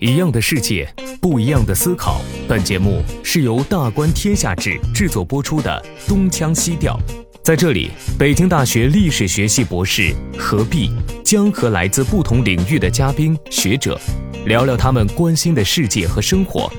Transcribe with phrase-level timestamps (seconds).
[0.00, 0.88] 一样的世界，
[1.20, 2.20] 不一样的思考。
[2.46, 6.98] 本节目是由大观天下制制作播出的《东腔西调》。
[7.42, 10.92] 在这里，北京大学历史学系博士何必
[11.24, 13.98] 将和来自不同领域的嘉宾学者
[14.46, 16.70] 聊聊他们关心的世界和生活。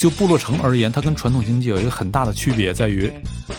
[0.00, 3.12] 就部落城而言，它跟传统经济有一个很大的区别，在于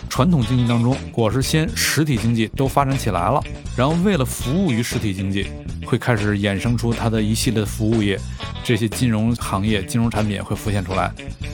[0.10, 3.40] 传统经济当中，我是先实体经济都发展起来了，
[3.78, 5.46] 然后为了服务于实体经济，
[5.86, 8.20] 会开始衍生出它的一系列服务业，
[8.64, 11.12] 这些金融行业、金融产品会浮现出来。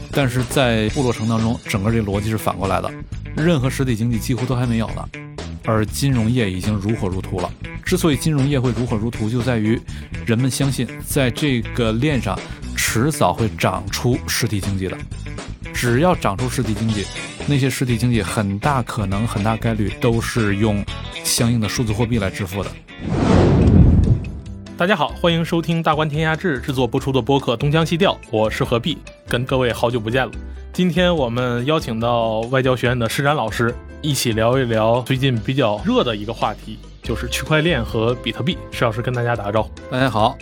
[0.09, 2.89] 但是在部落城当中，整个这逻辑是反过来的，
[3.35, 5.05] 任何实体经济几乎都还没有呢，
[5.67, 7.51] 而金融业已经如火如荼了。
[7.83, 9.79] 之所以金融业会如火如荼，就在于
[10.25, 12.39] 人们相信，在这个链上。
[12.75, 14.97] 迟早会长出实体经济的，
[15.73, 17.05] 只要长出实体经济，
[17.45, 20.83] 那些实体经济很大可能、很大概率都是用
[21.23, 22.71] 相应的数字货币来支付的。
[24.77, 28.95] 大家好，欢迎收听大观天下志制作播出的播客《东腔西调》，我是何必，
[29.27, 30.31] 跟各位好久不见了。
[30.71, 38.55] 今天我们邀请到外交学院的施展老师，一起聊一聊最近比较热的一个话题，就是区块链和比特币。
[38.71, 39.71] 施老师跟大家打个招呼。
[39.89, 40.37] 大家好。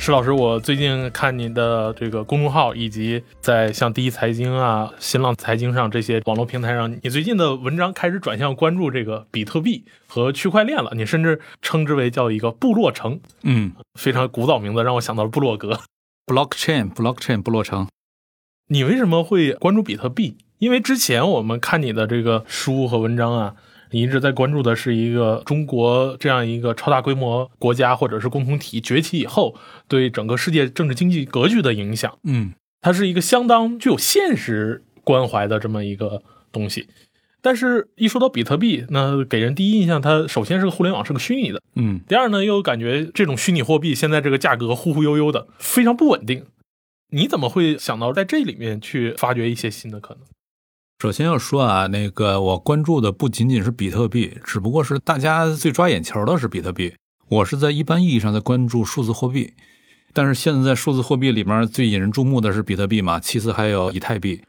[0.00, 10.92] 石老师，我最近看你的这个公众号，以及在像第一财经啊、新浪财经上这些网络平台上，你最近的文章开始转向关注这个比特币和区块链了。
[10.94, 15.78] 你甚至称之为叫一个部落城，嗯，非常古早名字，让我想到了部落格，
[16.26, 17.86] blockchain，blockchain，部落城。
[18.68, 20.38] 你为什么会关注比特币？
[20.60, 23.54] 因为之前我们看你的这个书和文章啊。
[23.90, 29.54] 你一直在关注的是一个中国这样一个超大规模国家或者是共同体崛起以后
[29.88, 32.18] 对整个世界政治经济格局的影响。
[32.24, 36.86] 嗯，它是一个相当具有现实关怀的这么一个东西。
[37.42, 41.62] 但是，一说到比特币，那给人第一印象，它首先是个互联网，是个虚拟的。
[41.74, 41.98] 嗯。
[42.06, 46.44] 第二呢，又感觉这种虚拟货币现在这个价格忽忽悠悠的，非常不稳定。
[47.12, 50.24] 你怎么会想到在这里面去发掘一些新的可能？
[51.00, 56.92] 首先要说啊，那个我关注的不仅仅是比特币，只不过是大家最抓眼球的是比特币。
[57.30, 59.54] 我是在一般意义上在关注数字货币，
[60.12, 64.42] 但是现在在数字货币里面最引人注目的是比特币嘛，其次还有以太币，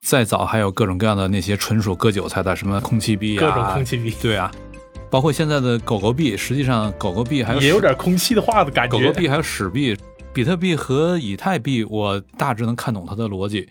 [0.00, 4.48] 再早还有各种各样的那些纯属割韭菜的什么空气币啊，各种空气币，对啊，
[5.10, 8.96] 包括现在的狗狗币，实际上狗狗币还有也有点空气的话的感觉。
[8.96, 9.96] 狗狗币还有史币，
[10.32, 13.68] 比特币和以太币，我大致能看懂它的逻辑。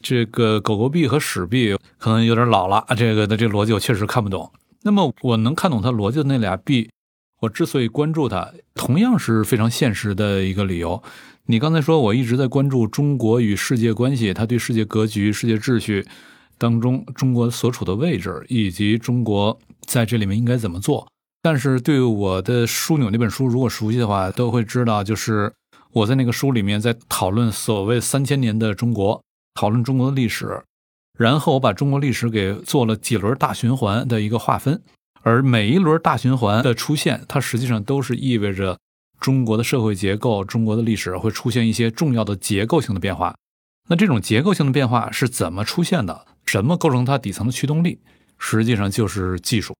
[0.00, 4.50] 这个狗狗币和史币可能有点老了，这个的这个逻辑我确实看不懂。
[4.82, 6.88] 那么我能看懂它逻辑的那俩币，
[7.40, 11.02] 我之所以关注它，同样是非常现实的一个理由。
[11.46, 16.06] 你刚才说我一直在关注中国与世界关系，它对世界格局、世界秩序
[16.58, 21.08] 当中中国所处的位置，以及中国在这里面应该怎么做。
[21.42, 25.52] 但是对我的枢纽那本书，如果熟悉的话，都会知道，就是
[25.92, 29.22] 我在那个书里面在讨论所谓三千年的中国。
[29.58, 30.62] 讨论中国的历史，
[31.18, 34.80] 然后我把中国历史给做了几轮大循环的一个划分，
[35.22, 38.78] 而每一轮大循环的出现，它实际上都是意味着
[39.18, 43.34] 中国的社会结构、中国的历史会出现一些重要的结构性的变化。
[43.88, 46.24] 那这种结构性的变化是怎么出现的？
[46.46, 47.98] 什么构成它底层的驱动力？
[48.38, 49.74] 实际上就是技术。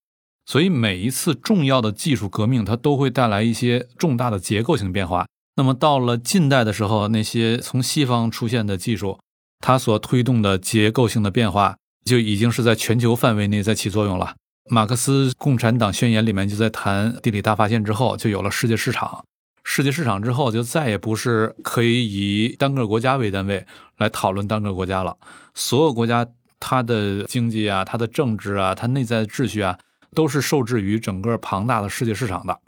[0.44, 5.28] 所以每一次重要的技术革命，它都会带来一些重大的结构性变化。
[5.55, 9.21] 那么到了近代的时候，那些从西方出现的技术。
[9.60, 14.34] 它所推动的结构性的变化，就已经是在全球范围内在起作用了。
[14.70, 19.24] 马克思共产党宣言里面就在谈地理大发现之后，就有了世界市场。
[19.64, 23.66] 世界市场之后，就再也不是可以以单个国家为单位
[23.98, 25.16] 来讨论单个国家了。
[25.54, 26.26] 所有国家
[26.60, 29.78] 它的经济啊、它的政治啊、它内在的秩序啊，
[30.14, 32.58] 都是受制于整个庞大的世界市场的。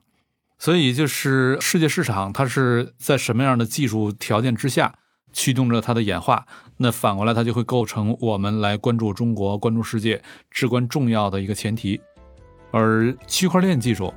[0.58, 4.94] 所以，就是世界市场它是在什么样的技术条件之下？
[5.32, 6.46] 驱动着它的演化，
[6.76, 10.20] 那反过来它就会构成我们来关注中国、关注世界
[10.50, 12.00] 至关重要的一个前提。
[12.70, 14.12] 而区块链技术，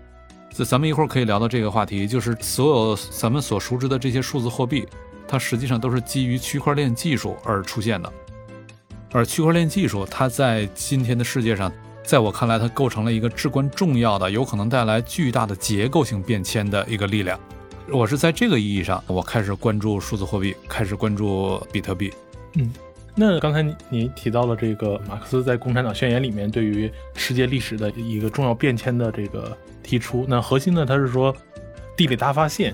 [0.52, 4.88] 这咱们一会儿可以聊到这个话题，就是所有咱们所熟知的这些数字货币，
[5.28, 8.14] 它实际上都是基于区块链技术而出现的。
[9.12, 11.72] 而区块链技术，它在今天的世界上，
[12.04, 17.40] 在我看来，它构成了一个至关重要的、有可能带来巨大的结构性变迁的一个力量。
[17.92, 22.12] 我是在这个意义上，我开始关注数字货币，开始关注比特币。
[22.56, 22.72] 嗯，
[23.14, 31.36] 那刚才你提到了这个马克思在《共产党宣言》里面对于世界历史的一个重要变迁的这个提出，那核心呢，他是说
[31.98, 32.74] 地理大发现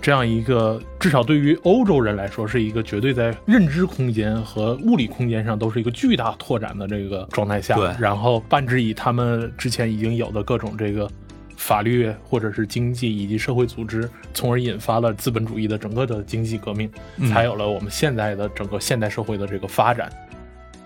[0.00, 11.08] 这样一个至少对于欧洲人来说是一个绝对在认知空间和物理空间上都是一个巨大拓展的这个状态下，对，然后泛指以他们之前已经有的各种这个。
[11.56, 20.10] 法律或者是经济以及社会组织，从而引发了资本主义的整个的经济革命，嗯才有了我们现在的整个现代社会的这个发展。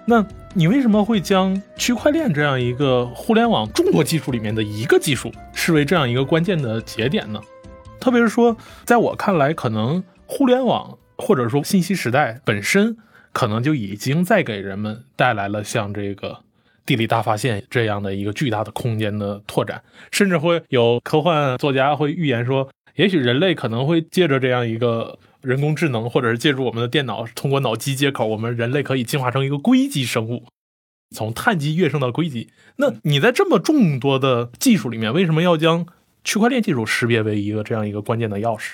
[0.06, 0.24] 那
[0.54, 7.40] 你为什么会将区块链这样一个互联网众多技术里面的一个技术视为这样一个关键的节点呢？
[8.00, 12.96] 特别是说，在我看来，可能互联网或者说信息时代本身，
[13.32, 16.38] 可能就已经在给人们带来了像这个
[16.90, 30.46] 地理大发现这样的一个巨大的空间的拓展，甚至会有科幻作家会预言说，也许人类可能会借着这样一个人工智能，或者是借助我们的电脑，通过脑机接口，我们人类可以进化成一个硅基生物，
[31.14, 32.48] 从碳基跃升到硅基。
[32.78, 35.86] 那你在这么众多的技术里面，为什么要将
[36.24, 38.72] 区块链技术识别为一个这样一个关键的钥匙？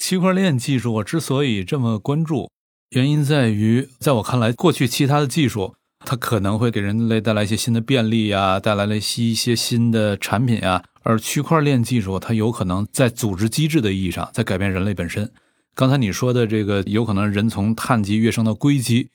[0.00, 2.48] 区块链技术我之所以这么关注，
[2.90, 5.74] 原因在于，在我看来，过去其他的技术
[6.06, 15.28] 它可能会给人类带来一些新的便利啊，带来了一些新的产品啊，而区块链技术它有可能在组织机制的意义上在改变人类本身。
[15.74, 19.10] 刚才你说的这个，有可能人从碳基跃升到硅基，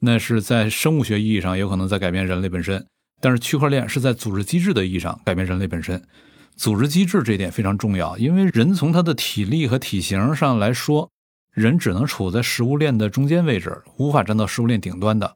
[0.00, 2.86] 那是在生物学意义上有可能在改变人类本身，
[3.22, 6.00] 但是区块链是在组织机制的意义上改变人类本身。
[6.56, 11.10] 组织机制这点非常重要，因为人从他的体力和体型上来说，
[11.52, 15.34] 人只能处在食物链的中间位置，无法站到食物链顶端的。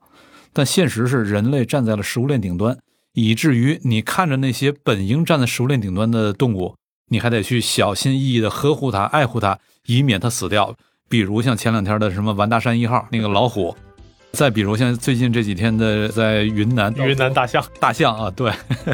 [0.58, 2.76] 但现实是，人类站在了食物链顶端，
[3.12, 6.74] 以至于你看着那些本应站在食物链顶端的动物，
[7.12, 9.56] 你还得去小心翼翼的呵护它、爱护它，
[9.86, 10.74] 以免它死掉。
[11.08, 13.76] 比如像前两天的什么完达山一号那个老虎，
[14.32, 18.52] 再比如像最近这几天的在云南云南大象，大象啊，对。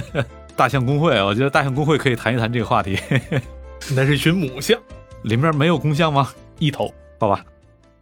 [0.54, 2.98] 大象公会，我觉得大象公会可以谈一谈这个话题。
[3.96, 4.78] 那是一群母象，
[5.22, 6.30] 里面没有公象吗？
[6.58, 7.42] 一头，好吧。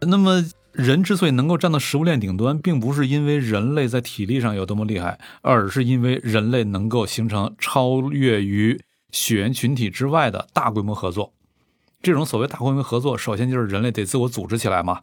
[0.01, 0.43] 那么
[0.73, 8.81] 人之所以能够站到食物链顶端，并不是因为人类在体力上有多么厉害，而是因为人类能够形成超越于
[9.11, 11.31] 血缘群体之外的大规模合作。
[12.01, 15.01] 这种所谓大规模合作，首先就是人类得自我组织起来嘛。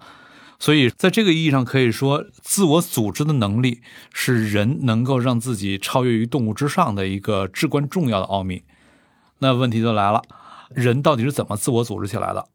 [0.58, 3.81] 所以，在这个意义上，可以说，自我组织的能力
[4.12, 8.64] 是人能够让自己超越于动物之上的一个至关重要的奥秘。
[9.38, 10.20] 那问题就来了，
[10.69, 12.46] 人到底是怎么自我组织起来的？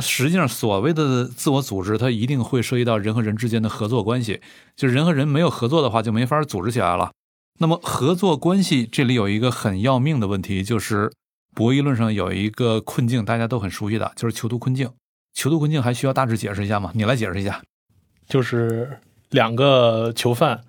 [0.00, 4.40] 实际上，所谓的自我组织，它一定会涉及到人和人之间的合作关系。
[4.76, 7.10] 就是人和人没有合作的话，就没法组织起来了。
[7.58, 11.12] 那么，合作关系这里有一个很要命的问题，就是
[11.54, 14.90] 博弈论上有一个困境，大家都很熟悉的，就是囚徒困境。
[15.34, 16.90] 囚徒困境还需要大致解释一下吗？
[16.94, 17.60] 你来解释一下。
[18.26, 18.98] 就是
[19.30, 20.62] 两个囚犯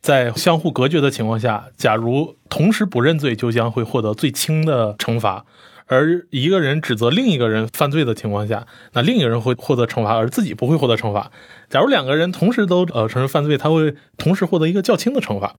[0.00, 5.44] 在相互隔绝的情况下，假如同时不认罪，就将会获得最轻的惩罚；
[5.88, 11.32] 而一个人指责另一个人犯罪的情况下，那另一个人会获得惩罚，而自己不会获得惩罚。
[11.68, 15.54] 假如两个人同时都呃承认犯罪，他会同时获得一个较轻的惩罚。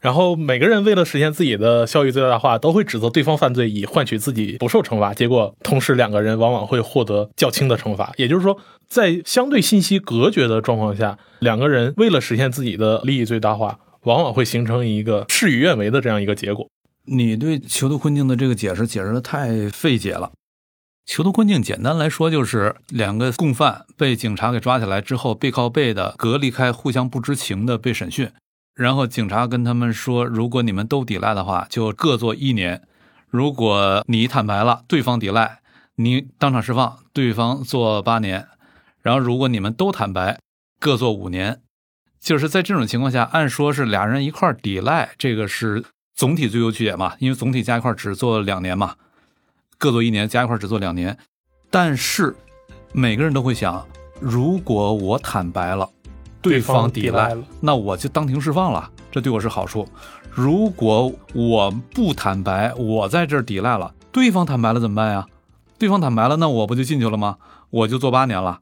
[0.00, 5.14] 然后每个人为了实现自己的效益最大化，都会指责对方犯罪，以换取自己不受惩罚。
[5.14, 8.12] 结果，同时两个人往往会获得较轻的惩罚。
[8.16, 8.58] 也就是说，
[8.88, 16.68] 在相对信息隔绝的状况下，两个人为了实现自己的利益最大化，往往会形成一个事与愿违的这样一个结果。
[17.04, 20.32] 你对囚徒困境的这个解释解释的太费解了。
[21.04, 28.30] 囚徒困境简单来说就是两个共犯被警察给抓起来之后，背靠背的隔离开，互相不知情的被审讯。
[28.74, 32.78] 然后警察跟他们说，如果你们都抵赖的话，就各做一年；
[33.28, 35.60] 如果你坦白了，对方抵赖，
[35.96, 38.46] 你当场释放，对方做八年。
[39.02, 40.38] 然后如果你们都坦白，
[40.78, 41.60] 各做五年。
[42.20, 48.94] 就是在这种情况下，按说是俩人一块抵赖，这个是总体最优解嘛，因为总体加一块只做两年嘛，
[49.78, 51.16] 各做一年，加一块只做两年。
[51.70, 52.34] 但是
[52.92, 53.86] 每个人都会想，
[54.20, 55.88] 如果我坦白了。
[56.40, 59.86] 对方抵赖了，那我就当庭释放了，这对我是好处。
[60.28, 65.24] 如果我不坦白，我在这儿抵赖了，对方坦白了怎么办呀？
[65.78, 67.36] 对方坦白了，那我不就进去了吗？
[67.70, 68.58] 我就做八年了。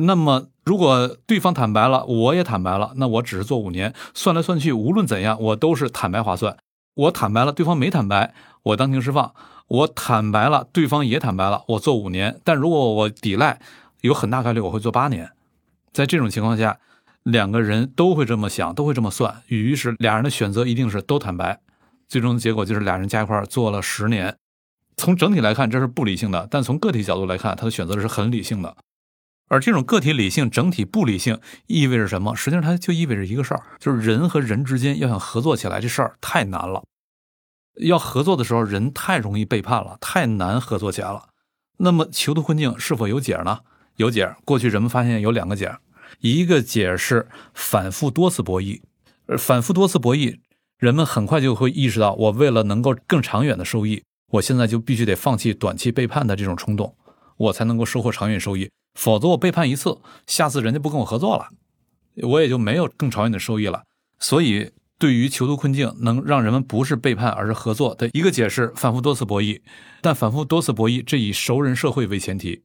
[0.00, 3.94] 那么，如果对方坦白了，我也坦白了，那我只是做五年。
[4.14, 6.56] 算来算去，无论怎样，我都是坦白划算。
[6.94, 9.34] 我坦白了，对方没坦白，我当庭释放；
[9.68, 12.40] 我坦白了，对方也坦白了，我做五年。
[12.44, 13.60] 但如果我抵赖，
[14.02, 15.30] 有很大概率我会做八年。
[15.92, 16.78] 在这种情况下，
[17.22, 21.60] 两个人都会这么想，都会这么算，于是俩人的选择一定是都坦白。
[22.08, 24.36] 最终的结果就是俩人加一块做了十年。
[24.96, 28.76] 从整体来看，这是不理性的；但从个体角度来看，他的选择是很理性的。
[29.54, 32.34] 而这种个体理性、整体不理性意味着什么？
[32.34, 36.82] 实际上，它就意味着一个事儿，就是人和人之间要想合作起来，这事儿太难了。
[37.76, 41.28] 要合作的时候，人太容易背叛了，太难合作起来了。
[41.76, 43.60] 那么，囚徒困境是否有解呢？
[43.94, 44.34] 有解。
[44.44, 45.72] 过去人们发现有两个解。
[46.18, 48.80] 一个解是反复多次博弈，
[49.38, 50.38] 反复多次博弈，
[50.78, 56.96] 人们很快就会意识到，我为了能够更长远的收益，我现在就必须得放弃短期背叛的这种冲动，
[57.36, 58.68] 我才能够收获长远收益。
[58.94, 61.48] 否则我背叛一次，下次人家不跟我合作了，
[62.22, 63.82] 我也就没有更长远的收益了。
[64.18, 69.60] 所以，对于囚徒困境能让人们不是背叛而是合作的一个解释，反复多次博弈。
[70.00, 72.62] 但反复多次博弈，这以熟人社会为前提，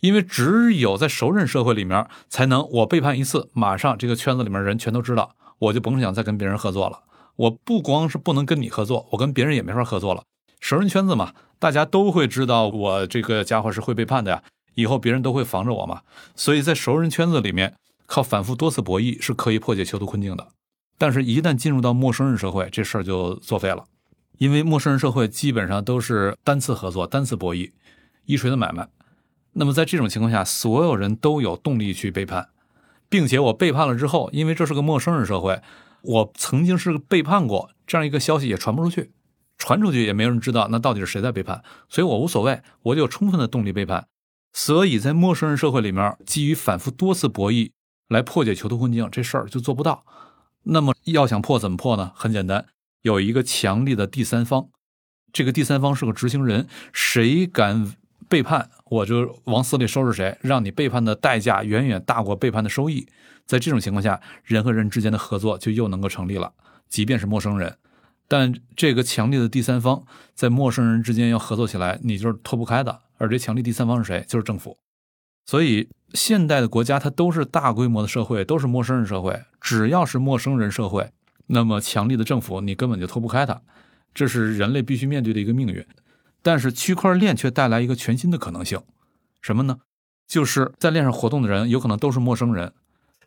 [0.00, 7.00] 因为只有在熟人社会里面，才能我背叛一次，马上这个圈子里面人全都知道，我就甭想再跟别人合作了。
[7.36, 10.22] 我不光是不能跟你合作，我跟别人也没法合作了。
[10.60, 14.42] 熟人圈子嘛，大家都会知道我这个家伙是会背叛的呀，
[14.74, 16.02] 以后别人都会防着我嘛。
[16.34, 17.74] 所以在熟人圈子里面，
[18.06, 20.48] 靠反复多次博弈是可以破解囚徒困境的。
[20.96, 23.84] 但是，一旦进入到陌生人社会，这事儿就作废了，
[24.38, 27.72] 因为陌生人社会基本上都是单次合作、单次博弈、
[28.26, 28.88] 一锤子买卖。
[29.54, 32.48] 那么，在这种情况下，所有人都有动力去背叛，
[33.08, 35.60] 并且我背叛了之后，因为这是个陌生人社会。
[36.02, 39.10] 我曾经是背叛过，这样一个消息也传不出去，
[39.56, 44.06] 传出去也没有人知道那到底是谁在背叛，所以我无所谓，我就有充分的动力背叛。
[44.54, 47.72] 所以在陌生人社会里面，基于反复多次博弈
[48.08, 50.06] 来破解囚徒困境，这事儿就做不到。
[50.62, 52.12] 那么要想破怎么破呢？
[52.14, 52.64] 很简单，
[53.02, 54.68] 有一个强力的第三方，
[55.32, 57.94] 这个第三方是个执行人，谁敢
[58.28, 63.06] 背叛，我就往死里收拾谁，让你背叛的代价远远大过背叛的收益。
[63.44, 66.52] 在这种情况下，人和人之间的合作就又能够成立了，
[66.88, 67.76] 即便是陌生人，
[68.26, 70.04] 但这个强力的第三方
[70.34, 73.00] 在陌生人之间要合作起来，你就是脱不开的。
[73.18, 74.24] 而这强力第三方是谁？
[74.26, 74.76] 就是政府。
[75.46, 79.42] 所以，现代的国家它都是大规模的社会，都是陌生人社会。
[79.60, 81.10] 只要是陌生人社会，
[81.46, 83.60] 那么强力的政府你根本就脱不开它，
[84.14, 85.84] 这是人类必须面对的一个命运。
[86.42, 88.80] 但是区块链却带来一个全新的可能性，
[89.40, 89.78] 什么呢？
[90.26, 92.72] 就是在链上活动的人有可能都是陌生人。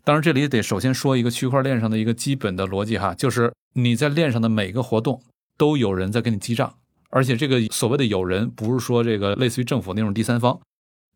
[0.03, 5.21] 当然，这里得首先说一个区块链上的一个基本的逻辑哈，就是你在链上的每个活动
[5.55, 6.77] 都有人在给你记账，
[7.11, 10.59] 而且这个所谓的有人不是说这个类似于政府那种第三方，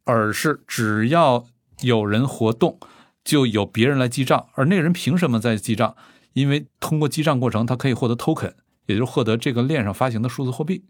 [0.06, 1.46] 而是只要
[1.82, 2.80] 有人活动，
[3.24, 4.48] 就有别人来记账。
[4.54, 5.96] 而那个人凭什么在记账？
[6.34, 8.54] 因为通过记账过程，他可以获得 token，
[8.86, 10.86] 也就是获得这个链上发行的数字货币。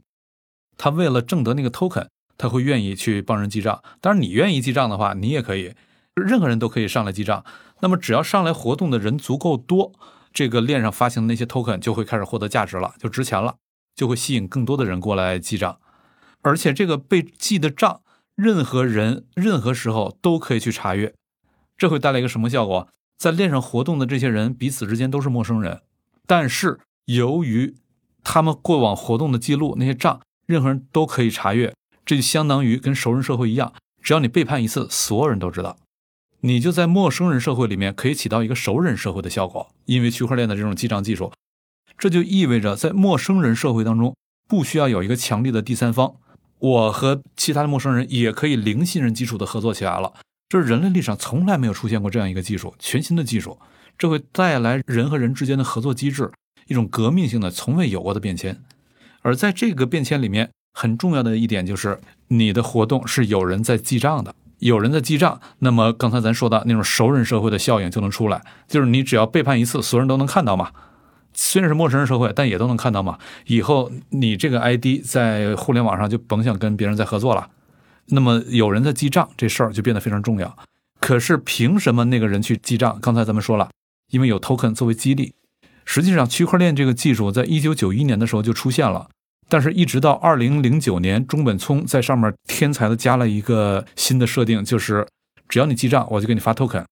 [0.78, 3.82] 他为了挣得那个 token，他会愿意去帮人记账。
[4.02, 5.74] 当然，你愿意记账的话，你也可以，
[6.16, 7.46] 任何人都可以上来记账。
[7.80, 9.94] 那么，只要上来活动的人足够多，
[10.34, 13.56] 这个链上发行的那些 token 就会开始获得价值了，就值钱了，
[13.96, 15.80] 就会吸引更多的人过来记账。
[16.42, 18.02] 而且，这个被记的账，
[18.36, 21.14] 任何人任何时候都可以去查阅。
[21.78, 22.88] 这会带来一个什么效果？
[23.18, 25.82] 在链上活动的这些人彼此之间都是陌生人，
[26.26, 27.76] 但是由于
[28.24, 35.78] 他们过往活动的记录，那些账任何人都可以查阅，这就相当于跟熟人社会一样，只要你背叛一次，所有人都知道。
[36.42, 41.32] 你就在陌生人社会里面可以起到一个熟人社会的效果，因为区块链的这种记账技术，
[41.98, 44.16] 这就意味着在陌生人社会当中
[44.48, 46.16] 不需要有一个强力的第三方，
[46.58, 50.14] 我和其他的陌生人也可以零信任基础的合作起来了。
[50.50, 53.60] 这是人类历史上从来没有出现过这样一个技术，全新的技术，
[53.98, 56.32] 这会带来人和人之间的合作机制
[56.68, 58.62] 一种革命性的、从未有过的变迁。
[59.22, 64.36] 而在这个变迁里面，很重要的一点就是你的活动是有人在记账的。
[64.62, 70.70] 有人在记账，那么刚才咱说的那种熟人社会的效应就能出来，就是你只要背叛一次，所有人都能看到嘛。
[71.34, 73.18] 虽然是陌生人社会，但也都能看到嘛。
[73.48, 77.50] 以后你这个 ID 在互联网上就甭想跟别人再合作了。
[78.08, 80.56] 那么有人在记账这事儿就变得非常重要。
[81.00, 83.00] 可是凭什么那个人去记账？
[83.02, 83.70] 刚才咱们说了，
[84.12, 85.34] 因为有 token 作为激励。
[85.86, 89.10] 实际上，区块链这个技术在一九九一年的时候就出现了。
[89.52, 95.06] 但是，一直到二零零九年，中本聪在上面天才的加了一个新的设定，就是
[95.50, 96.86] 只要你记账，我就给你发 token。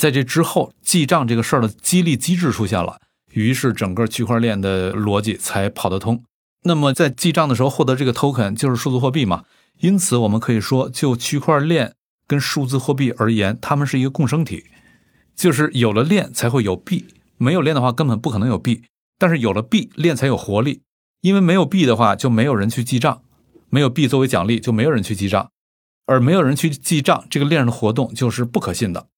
[0.00, 3.00] 在这之后，记账这个事儿的激励机制出现了，
[3.32, 6.22] 于是整个区块链的逻辑才跑得通。
[6.62, 9.42] 那么，在记账的时候获得这个 token 就是数字货币嘛？
[9.80, 11.94] 因此，我们可以说，就区块链
[12.28, 14.62] 跟数字货币而言，它们是一个共生体，
[15.34, 18.84] 就是有了链才会有币，没有链的话根本不可能有币。
[19.18, 20.82] 但是有了币，链才有活力。
[21.26, 23.20] 因为没有币的话，就没有人去记账；
[23.68, 25.50] 没有币作为奖励，就没有人去记账。
[26.04, 29.08] 而没有人去记账，这个链上的活动就是不可信的。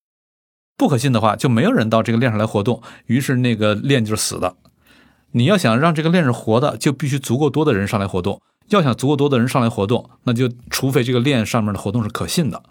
[0.79, 4.57] 不可信的话，就没有人到这个链上来活动，于是那个链就是死的。
[5.33, 8.41] 你要想让这个链是活的，就必须足够多的人上来活动。
[8.71, 12.63] 要想足够多的人上来活动，那就除非这个链上面的活动是可信的，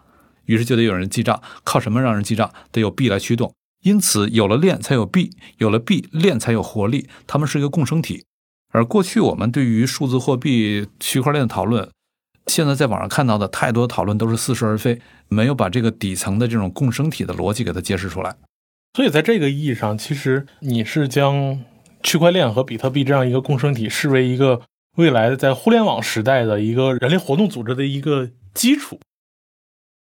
[0.46, 1.39] 于是就得有人记账。
[1.63, 2.51] 靠什么让人记账？
[2.72, 3.53] 得有币来驱动。
[3.84, 5.29] 因此，有了链才有币，
[5.60, 7.08] 有了币，链才有活力。
[7.27, 8.25] 它们是一个共生体。
[8.77, 11.89] 而过去我们对于数字货币、区块链的讨论，
[12.46, 18.36] 现在在网上看到的太多讨论都是似是而非，没有把这个底层的这种共生体的逻辑给它揭示出来。
[18.93, 21.60] 所以在这个意义上，其实你是将
[22.03, 24.62] 区块链和比特币这样一个共生体视为一个
[24.96, 29.00] 未来在互联网时代的一个人类活动组织的一个基础，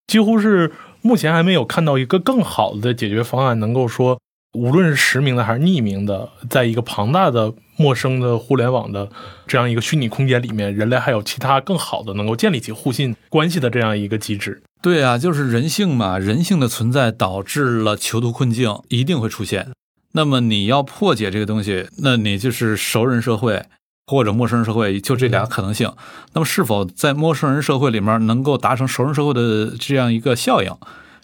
[0.06, 0.72] 几乎是
[1.02, 4.20] 目前还没有看到一个更好的解决方案，能够说
[4.54, 9.10] 无论是实名的还是匿名的，在一个庞大的陌生的互联网的
[9.48, 14.62] 这样一个虚拟空间里面，人类还有其他更好的能够建立起互信关系的这样一个机制。
[14.82, 19.72] 对啊，就是人性嘛，人性的存在导致了囚徒困境一定会出现。
[20.12, 23.64] 那么你要破解这个东西，那你就是熟人社会
[24.08, 25.92] 或者陌生人社会，就这俩可能性。
[26.34, 30.76] 那么是否在陌生人社会里面能够达成熟人社会的这样一个效应，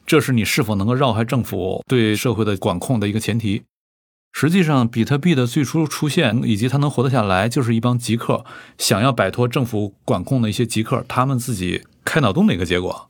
[0.05, 3.63] 这是你是否能够绕开政府对社会的管控的一个前提。
[4.37, 8.43] 实际上，比特币的最初出现以及它能活得下来，就是一帮极客
[8.77, 13.09] 想要摆脱政府管控的一些极客，他们自己开脑洞的一个结果。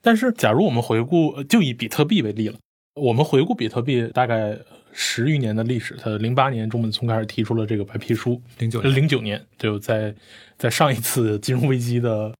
[0.00, 2.56] 但是，假如我们回顾，就以比特币为例了，
[2.94, 4.56] 我们回顾比特币大概。
[4.98, 10.14] 十余年的历史，它零八年中本聪开始提出了这个白皮书，零九零九年就在
[10.56, 12.32] 在上一次金融危机的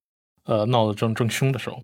[0.46, 1.82] 呃闹得正正凶的时候，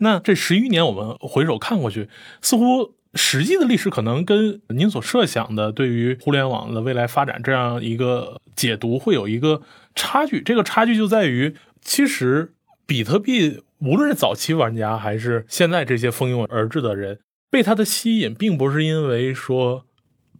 [0.00, 2.08] 那这十余年我们回首看过去，
[2.42, 9.62] 似乎实际的历史可能跟您所设想的对于互联网的未来发展这样一个解读会有一个
[9.94, 10.40] 差距。
[10.40, 12.54] 这个差距就在于，其实
[12.86, 19.84] 比特币无论是早期玩家还是现在这些蜂拥而至的人，被它的吸引，并不是因为说。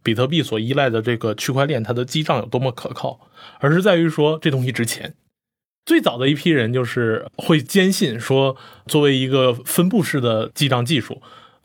[0.00, 5.14] 比特币所依赖的这个区块链，它的记账有多么可靠，而是在于说这东西值钱。
[5.84, 8.56] 最早的一批人就是会坚信说，
[8.87, 11.20] 作为一个分布式的记账技术，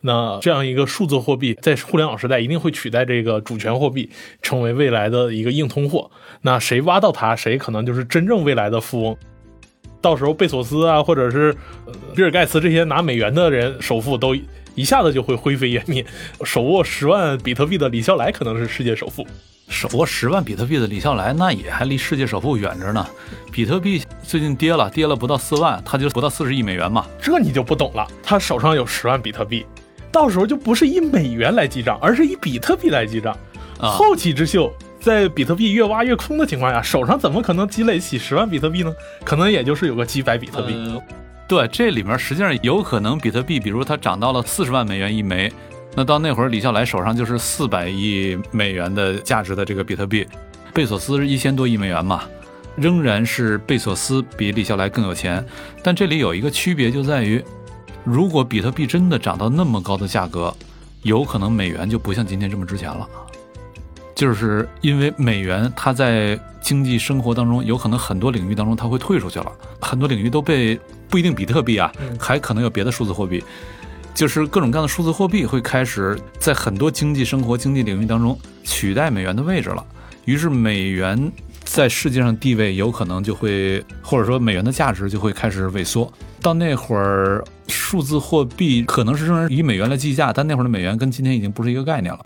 [0.06, 4.10] 那这样一个数字货币在互联网时代一定会取代这个主权货币，
[4.42, 6.10] 成为未来的一个硬通货。
[6.42, 9.16] 那谁挖到它，谁可能就是真正未来的富翁。
[10.02, 11.56] 到时候贝索斯啊，或者是
[12.14, 14.36] 比尔盖茨这些拿美元的人首富都。
[14.76, 16.04] 一下子就会灰飞烟灭。
[16.42, 19.24] 手握十万比特币的李笑来可能是世界首富。
[19.68, 23.06] 手握十万比特币的李笑来，那也还离世界首富远着呢。
[23.52, 27.06] 比特币最近跌了，跌了不到四万，他就不到四十亿美元嘛。
[27.22, 28.04] 这你就不懂了。
[28.20, 29.64] 他手上有十万比特币，
[30.14, 33.36] 到时候就不是以美元来记账，而是以比特币来记账。
[33.80, 38.94] 后起之秀，在比特币越挖越空的情况下，手上怎么可能积累起十万比特币呢？
[39.24, 40.72] 可能也就是有个几百比特币。
[41.48, 45.52] 对，这里面实际上有可能比特币，比如它涨到了四十万美元一枚，
[45.96, 50.24] 那到那会儿李笑来手上就是四百亿美元的价值的这个比特币。
[50.72, 52.22] 贝索斯一千多亿美元嘛，
[52.76, 55.44] 仍然是贝索斯比李笑来更有钱。
[55.82, 57.44] 但这里有一个区别就在于，
[58.04, 60.54] 如果比特币真的涨到那么高的价格，
[61.02, 63.08] 有可能美元就不像今天这么值钱了。
[64.14, 73.42] 就是因为美元它在经济生活当中有可能很多领域当中它会退出去了，很多领域都被不一定比特币啊，还可能有别的数字货币，
[74.14, 79.84] 就是各种各样的数字货币会开始在很多经济生活经济领域当中取代美元的位置了，
[80.26, 81.32] 于是美元
[81.64, 86.10] 在世界上地位有可能就会或者说美元的价值就会开始萎缩，
[86.44, 92.20] 到那会儿数字货币可能是仍然以美元来计价，但那会儿的美元跟今天已经不是一个概念了。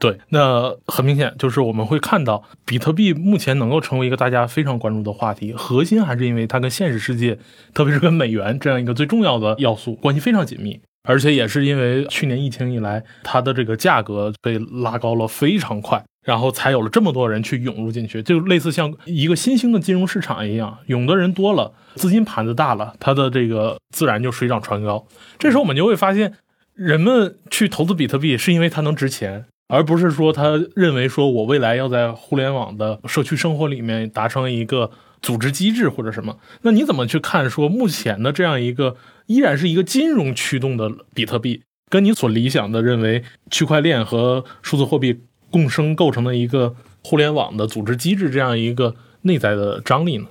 [0.00, 7.38] 对，那很明显就是我们会看到，比特币目前能够成为一个大家非常关注的话题，核心还是因为它跟现实世界，
[7.72, 25.06] 特别是跟美元这样一个最重要的要素关系非常紧密，而且也是因为去年疫情以来，它的这个价格被拉高了非常快，然后才有了这么多人去涌入进去，就类似像一个新兴的金融市场一样，涌的人多了，资金盘子大了，它的这个自然就水涨船高。
[25.38, 26.34] 这时候我们就会发现，
[26.74, 29.46] 人们去投资比特币是因为它能值钱。
[29.72, 34.90] 而不是说他认为说我未来要在互联网的社区生活里面达成一个
[35.22, 50.26] 组织机制或者什么，那你怎么去看说目前的这样一个依然是一个金融驱动的比特币，跟你所理想的认为区块链和数字货币共生构成的一个互联网的组织机制这样一个内在的张力呢？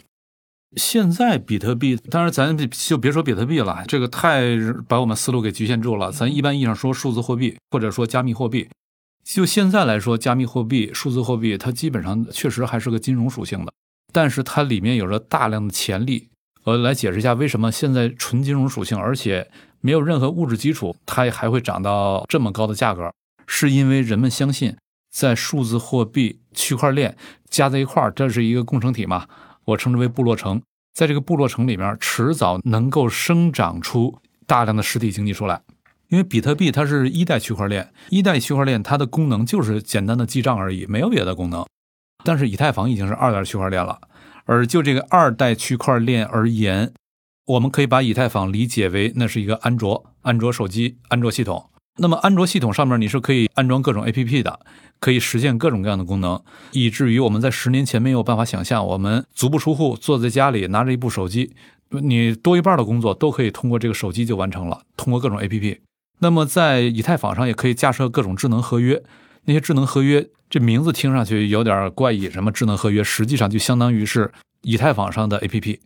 [0.75, 4.43] 现在比特币，当然咱就别说比特币了，这个太
[4.87, 6.11] 把我们思路给局限住了。
[6.11, 8.69] 咱一般意义上说数字货币或者说加密货币。
[9.23, 13.71] 就现在来说，加密货币、数字货币，它基本上确实还是个金融属性的，
[14.11, 16.29] 但是它里面有着大量的潜力。
[16.63, 19.49] 我来解释一下，为什么现在纯金融属性，而且
[19.81, 23.11] 没有任何物质基础，它还会涨到这么高的价格？
[23.47, 24.75] 是因为人们相信，
[25.09, 27.17] 在数字货币、区块链
[27.49, 29.27] 加在一块儿，这是一个共成体嘛？
[29.65, 30.61] 我称之为部落城，
[30.93, 35.61] 在这个部落城里面，迟早能够生长出大量的实体经济出来。
[36.07, 41.63] 因为比特币它是一代区块链，一代区块链它的功能就是简单的记账而已，没有别的功能。
[42.23, 44.01] 但是以太坊已经是二代区块链了，
[44.45, 46.91] 而就这个二代区块链而言，
[47.45, 54.59] 我们可以把以太坊理解为那是一个安卓安卓手机安卓系统，那么安卓系统上面你是可以安装各种 APP 的，
[54.99, 61.53] 可以实现各种各样的功能，以至于我们在十年前没有办法想象，我们足不出户，坐在家里拿着一部手机，
[61.89, 65.79] 你多一半的工作都可以通过这个手机就完成了，通过各种 APP。
[66.19, 69.03] 那么在以太坊上也可以架设各种智能合约，
[69.45, 75.79] 那些智能合约这名字听上去有点怪异，什么智能合约，实际上就相当于是以太坊上的 APP。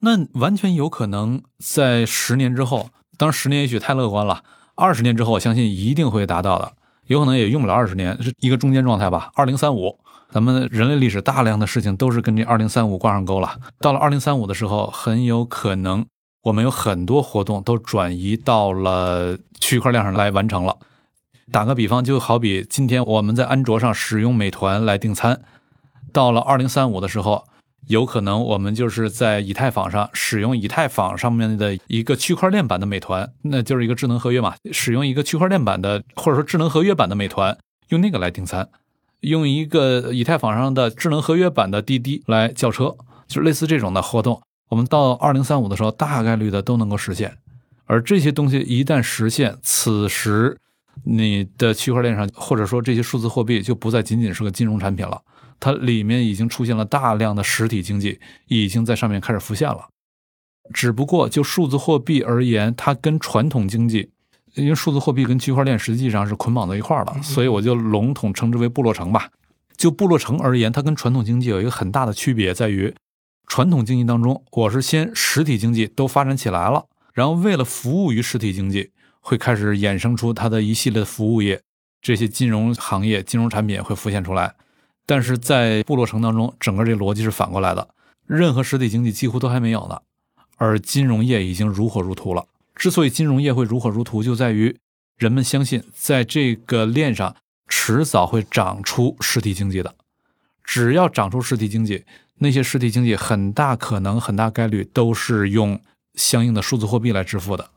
[0.00, 4.42] 那完全有可能在十年之后，当然十年也许太乐观了。
[4.74, 6.72] 二十年之后，我相信一定会达到的，
[7.06, 9.30] 有可能也用不了二十年，是一个中间状态吧。
[9.34, 9.98] 二零三五，
[10.30, 13.58] 咱们人类历史大量的事情都是跟这二零三五挂上钩了。
[13.80, 16.06] 到了二零三五的时候，很有可能
[16.42, 20.76] 我们有很多活动都转移到了区块链上来完成了。
[21.50, 25.42] 打个比方，就好比今天我们在安卓上使用美团来订餐，
[26.12, 27.44] 到了二零三五的时候。
[27.88, 34.54] 有可能我们就是在以太坊上使用以太坊上面的一个区块链版的美团，那就是一个智能合约嘛。
[34.70, 38.68] 使用一个区块链版的或者说智能合约版的美团，用那个来订餐，
[39.20, 47.36] 用一个以太坊上的智能合约版的滴滴来叫车，就类似这种的活动，我们到二零三五的时候大概率的都能够实现。
[47.86, 50.56] 而这些东西一旦实现，此时
[51.04, 55.20] 你的区块链上或者说这些数字货币就不再仅仅是个金融产品了。
[55.62, 59.88] 它里面已经出现了大量的实体经济，已经在上面开始浮现了。
[60.74, 64.10] 只不过就数字货币而言，它跟传统经济，
[64.54, 69.30] 因为数字货币跟区块链实际上是捆绑在一块儿的，所以我就笼统称之为部落城吧。
[69.76, 72.92] 就部落城而言，它跟传统经济有一个很大的区别，在于
[73.46, 81.60] 传统经济当中，我是先实体经济都发展起来了，然后为了服务于实体经济，会开始衍生出它的一系列服务业，
[82.00, 84.54] 这些金融行业、金融产品会浮现出来。
[85.12, 87.86] 但是在部落城当中，整个这逻辑是反过来的，
[88.26, 90.00] 任何实体经济几乎都还没有呢，
[90.56, 92.46] 而金融业已经如火如荼了。
[92.74, 94.74] 之所以金融业会如火如荼，就在于
[95.18, 97.36] 人们相信，在这个链上
[97.68, 99.94] 迟早会长出实体经济的。
[100.64, 102.06] 只要长出实体经济，
[102.38, 105.78] 那些实体经济很大可能、很大概率都是用
[106.14, 107.68] 相应的数字货币来支付的。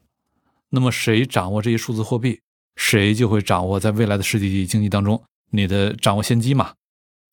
[0.70, 2.40] 那么谁掌握这些数字货币，
[2.78, 6.72] 谁就会掌握在未来的实体经济当中你的掌握先机嘛。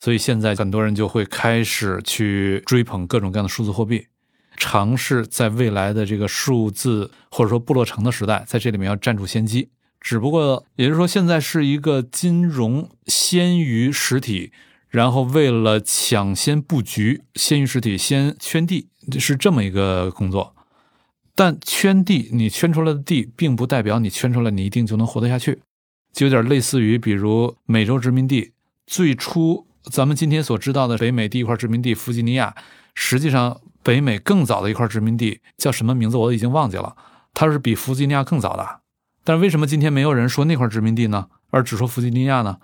[0.02, 4.08] 所以现在很多人就会开始去追捧各种各样的数字货币，
[4.56, 9.68] 尝试在未来的这个数字或者说部落城的时代，在这里面要占住先机。
[10.00, 14.50] 只不过，也就是说，现在是一个金融先于实体，
[14.88, 18.88] 然后为了抢先布局，先于实体，先圈地，
[19.20, 20.56] 是这么一个工作。
[21.36, 25.60] 但圈地，你圈出来的地，并不代表你圈出来你一定就能活得下去，
[26.12, 29.68] 就有点类似于，比如美洲殖民地最初。
[29.90, 32.54] 咱们今天所知道的北美第一块殖民地弗吉尼亚，
[32.94, 36.96] 实际上北美更早的一块殖民地叫什么名字我已经忘记了，
[37.34, 38.80] 它是比弗吉尼亚更早的。
[39.24, 42.58] 但是为什么今天没有人说那块殖民地呢，而只说弗吉尼亚呢？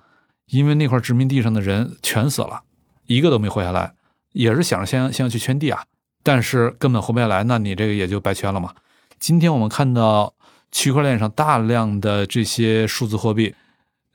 [0.46, 2.62] 因为那块殖民地上的人全死了，
[3.06, 3.94] 一个都没活下来，
[4.32, 5.84] 也是想着先先要去圈地啊，
[6.22, 8.74] 但是根本活不下来，那你这个也就白圈了嘛。
[9.18, 10.32] 今天我们看到
[10.70, 13.54] 区块链上大量的这些数字货币，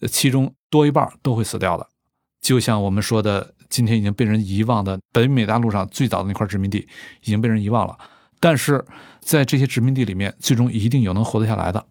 [0.08, 1.88] 其中多一半都会死掉的。
[2.44, 6.86] 就像我们说的，今天已经被人遗忘的北美大陆上最早的那块殖民地
[7.22, 7.98] 已经被人遗忘了，
[8.42, 8.84] 但是
[9.22, 11.86] 在这些殖民地里面，最终一定有能活得下来的。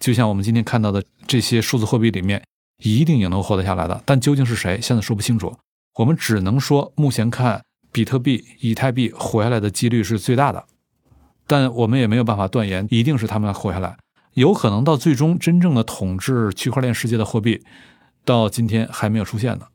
[0.00, 2.42] 就像我们今天看到的这些数字货币里面，
[2.82, 4.02] 一定有能活得下来的。
[4.06, 5.54] 但究竟是谁，现在说不清楚。
[5.96, 10.64] 我们只能说，目前看比特币、以太币活下来的几率是最大的，
[11.46, 13.98] 但我们也没有办法断言一定是他们活下来。
[14.32, 17.62] 有可能到最终真正的统治区块链世界的货币。
[18.28, 19.66] 到今天还没有出现呢，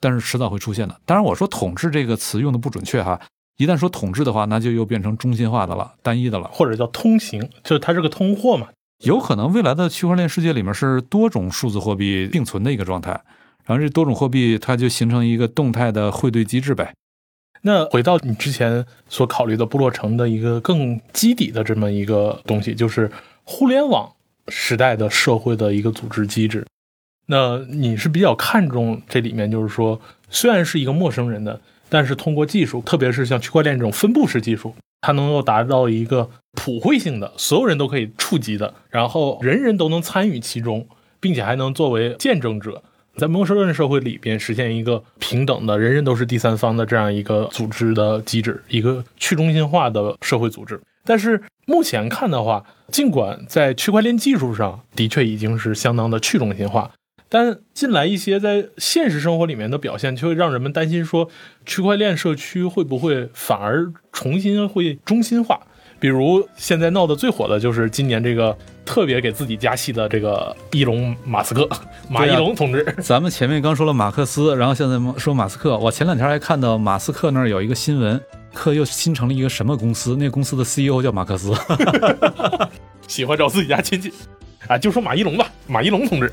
[0.00, 1.00] 但是迟早会出现的。
[1.06, 3.20] 当然，我说“统治”这个词用的不准确哈。
[3.56, 8.68] 一旦说统治的话，那就又变成中心化的了、单一的了，或者叫通行，就是它是个通货嘛。
[9.04, 13.12] 有可能未来的区块链世界里面是多种数字货币并存的一个状态，
[13.64, 16.92] 然后这多种货币它就形成一个动态的汇兑机制呗。
[17.62, 23.10] 那回到你之前所考虑的部落城的一个更基底的这么一个东西，就是
[23.44, 24.12] 互联网
[24.48, 26.64] 时代的社会的一个组织机制。
[27.30, 31.60] 那你是比较看重这里面，就是说，虽然是一个陌生人的，
[31.90, 40.86] 但是通过技术，特别是像区块链这种分布式技术，它能够达到一个普惠性的，所有人都可以触及的，然后人人都能参与其中，
[41.20, 42.82] 并且还能作为见证者，
[43.16, 50.80] 在陌生人社会里边实现一个平等的，人人都是第三方的这样一个组织的机制，一个去中心化的社会组织。
[51.04, 56.90] 但是目前看的话，尽管在区块链技术上的确已经是相当的去中心化。
[57.28, 61.28] 但近来一些在现实生活里面的表现，却会让人们担心说，
[61.66, 65.60] 区块链社区会不会反而重新会中心化？
[66.00, 71.68] 比如现在闹得最火的就是今年这个特别给自己加戏的这个伊隆马斯克，
[72.08, 72.84] 马伊隆同志。
[73.02, 75.76] 咱们前面刚说了马克思，然后现在说马斯克。
[75.76, 78.18] 我前两天还看到马斯克那儿有一个新闻，
[78.54, 80.16] 克又新成了一个什么公司？
[80.16, 81.52] 那公司的 CEO 叫马克思，
[83.08, 84.12] 喜欢找自己家亲戚
[84.68, 86.32] 啊，就说马一龙吧，马一龙同志。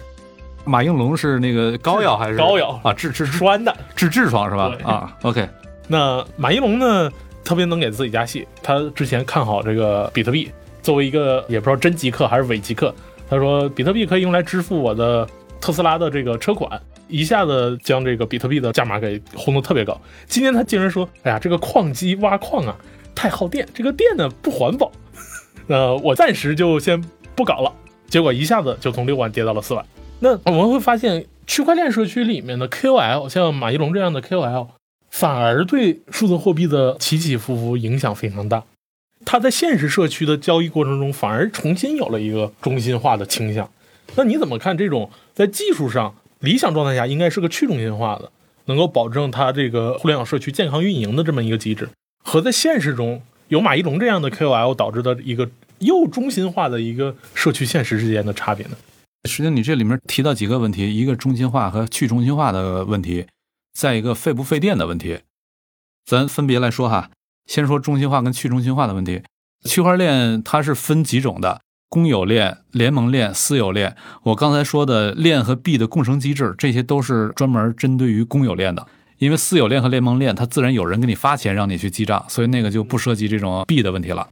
[0.65, 2.91] 马应龙是那个膏药还是膏药啊？
[2.93, 4.75] 治治栓的，治痔疮是吧？
[4.83, 5.47] 啊，OK。
[5.87, 7.11] 那马应龙呢，
[7.43, 8.47] 特别能给自己加戏。
[8.63, 10.51] 他之前看好这个比特币，
[10.81, 12.93] 作为一个也不知道真极客还是伪极客，
[13.29, 15.27] 他说比特币可以用来支付我的
[15.61, 19.99] 特斯拉的这个车款，一下子将这个比特币的价码给轰得特别高。
[20.25, 22.75] 今天他竟然说：“哎呀，这个矿机挖矿啊，
[23.13, 24.91] 太耗电，这个电呢不环保，
[25.67, 26.99] 呃，我暂时就先
[27.35, 27.71] 不搞了。”
[28.09, 29.85] 结果一下子就从六万跌到了四万。
[30.19, 34.67] 那我们会发现，区块链社区里面的 KOL，像马一龙这样的 KOL，
[35.11, 38.63] 反而对数字货币的起起伏伏影响非常大。
[39.25, 43.69] 他在现实社区的交易过程中，反而重新有了一个中心化的倾向。
[44.15, 48.31] 那你怎么看这种在技术上理想状态下应该是个去中心化的，
[48.65, 51.89] 能够保证它这个互联网社区健康运营的这么一个机制，
[52.23, 55.49] 和在现实中有马一龙这样的 KOL 导致的一个
[55.79, 58.77] 又中心化的一个社区现实之间的差别呢？
[59.25, 63.25] 实际上，你这里面提到几个问题：一个中心化和去中心化的问题，
[63.73, 65.19] 再一个费不费电的问题。
[66.05, 67.09] 咱分别来说哈。
[67.47, 69.21] 先说中心化跟去中心化的问题。
[69.65, 73.95] 区块链它是分几种的：公有链、联盟链、私有链。
[74.23, 78.87] 我刚才说的链和币的共生机制，这些都是专门针对于公有链的。
[79.19, 84.27] 因为私有链和联盟链，它自然有人给你发钱让你去记账，所以那个就不涉及这种币的问题了。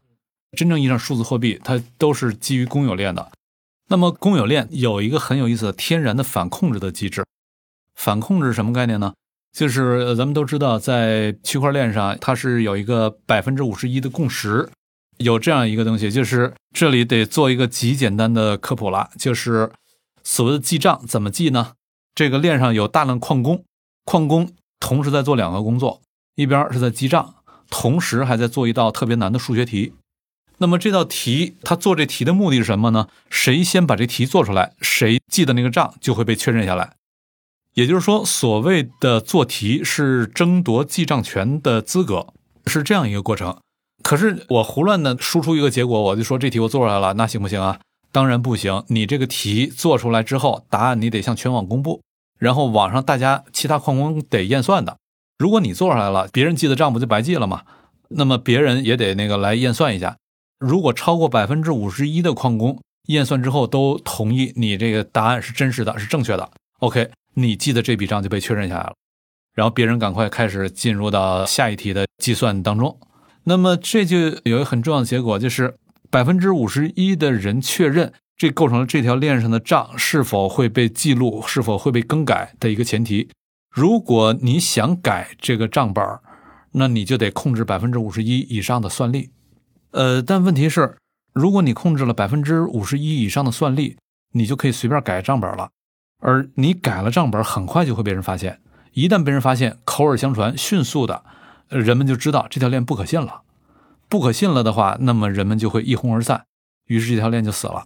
[0.57, 3.31] 真正意义上数字货币，它都是基于公有链的。
[3.89, 7.25] 那么公有链有一个很有意思的天然的反控制的机制，
[7.95, 9.13] 反控制是什么概念呢？
[9.51, 14.67] 就是咱们都知道，在区块链上，它是有一个百分之五十一的共识，
[15.17, 19.71] 有这样一个东西，就是这里得做一个极简单的科普了，就是
[20.23, 21.73] 所谓的记账怎么记呢？
[22.15, 23.63] 这个链上有大量矿工，
[24.05, 26.01] 矿工同时在做两个工作，
[26.35, 27.35] 一边是在记账，
[27.69, 29.93] 同时还在做一道特别难的数学题。
[30.63, 33.09] 那么这道题，他做这题的目的是什么呢？
[33.29, 36.93] 谁先把这题做出来，谁记的那个账就会被确认下来。
[37.73, 42.27] 也就是说，所谓的做题是争夺记账权的资格，
[42.65, 43.57] 是这样一个过程。
[44.03, 47.81] 可是我胡乱的输出一个结果，我就说这题我做出来了，那行不行啊？
[48.13, 48.85] 当然不行。
[48.87, 52.01] 你这个题做出来之后，答案你得向全网公布，
[52.39, 54.95] 然后网上大家其他矿工得验算的。
[55.37, 57.63] 如果你做出来了，别人记的账不就白记了吗？
[58.07, 60.15] 那么别人也得那个来验算一下。
[60.63, 66.49] 如果超过百分之五十一的矿工验算之后都同意你这个答案是真实的，是正确的
[66.79, 68.93] ，OK，你记的这笔账就被确认下来了，
[69.53, 72.97] 然后别人赶快开始进入到下一题的计算当中。
[73.43, 75.75] 那么这就有一个很重要的结果，就是
[76.09, 83.27] 百分之五十一的人确认这构成了这条链上的账是否会被记录，是否会被更改的一个前提。
[83.69, 86.05] 如果你想改这个账本
[86.71, 89.31] 那你就得控制百分之五十一以上的算力。
[89.93, 90.97] 呃，但问题是，
[91.33, 93.97] 如果你控制了百分之五十一以上的算力，
[94.31, 95.69] 你就可以随便改账本了。
[96.19, 98.59] 而你改了账本，很快就会被人发现。
[98.93, 101.23] 一旦被人发现，口耳相传，迅速的，
[101.67, 103.43] 人们就知道这条链不可信了。
[104.09, 106.45] 不可信了的话，那么人们就会一哄而散，
[106.87, 107.85] 于是这条链就死了。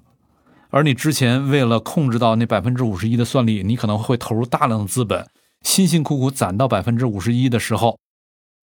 [0.70, 5.28] 而你之前为了控制到那百分之五十一的算力，你可能会投入大量的资本，
[5.62, 8.00] 辛辛苦苦攒到百分之五十一的时候，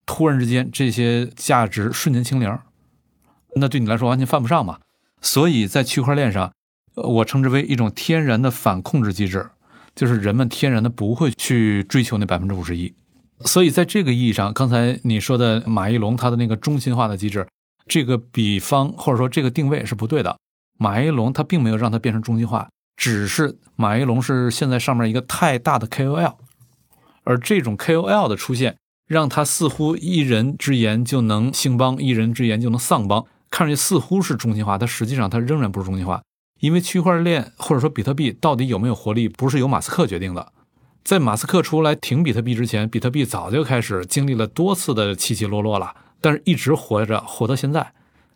[0.07, 2.59] 突然之间这些价值瞬间清零。
[3.57, 4.79] 那对你来说完全犯不上嘛，
[5.21, 6.53] 所以在区块链上，
[6.95, 9.51] 我称之为一种天然的反控制机制，
[9.95, 12.95] 就是人们天然的不会去追求那百分之五十一。
[13.41, 17.47] 所以在这个意义上，刚才你说的马一龙他的那个中心化的机制，
[17.87, 20.37] 这个比方或者说这个定位是不对的。
[20.79, 26.35] 马一龙他并没有让它变成中心化，只是马一龙是现在上面一个太大的 KOL，
[27.25, 33.27] 而这种 KOL 的出现，让他似乎一人之言就能兴邦，一人之言就能丧邦。
[33.55, 36.21] 看上去似乎是中心化，但实际上它仍然不是中心化，
[36.59, 40.53] 因为区块链或者说比特币到底有没有活力，不是由马斯克决定的。
[41.05, 47.93] 在马斯克出来挺比特币之前，比特币早就开始经历了多次的起起落落了，但是一直活着，活到现在，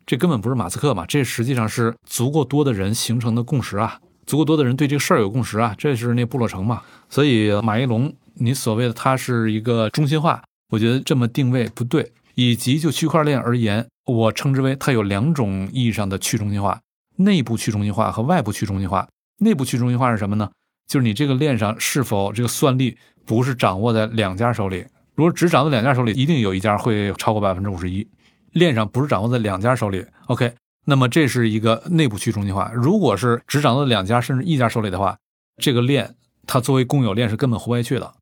[0.07, 6.83] 这根本不是马斯克嘛，这实际上是足够多的人形成的共识啊，足够多的人对这个事儿有共识啊，这是那部落城嘛。
[7.09, 12.13] 所以马一龙，你所谓的它是一个中心化，我觉得这么定位不对。
[12.41, 16.81] 以及就区块链而言，我称之为它有两种意义上的去中心化：
[17.17, 19.07] 内部去中心化和外部去中心化。
[19.41, 20.51] 内部去中心化是什么呢？
[20.87, 24.87] 就是你这个链上是否这个算力不是掌握在两家手里？
[25.15, 28.09] 如果只掌握在两家手里，一定有一家会超过百分之五十一。
[28.53, 30.55] 链上不是掌握在两家手里，OK，
[30.87, 32.73] 那么这是一个内部去中心化。
[32.73, 35.19] 如果是只掌握在两家甚至一家手里的话，
[35.61, 36.15] 这个链
[36.47, 38.15] 它作为公有链是根本活不下去的。